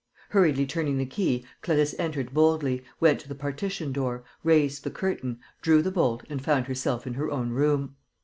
Hurriedly 0.31 0.65
turning 0.65 0.97
the 0.97 1.05
key, 1.05 1.45
Clarisse 1.61 1.93
entered 1.99 2.33
boldly, 2.33 2.83
went 2.99 3.19
to 3.19 3.27
the 3.29 3.35
partition 3.35 3.91
door, 3.91 4.23
raised 4.43 4.83
the 4.83 4.89
curtain, 4.89 5.39
drew 5.61 5.83
the 5.83 5.91
bolt 5.91 6.23
and 6.27 6.43
found 6.43 6.65
herself 6.65 7.05
in 7.05 7.13
her 7.13 7.29
own 7.29 7.51
room. 7.51 7.95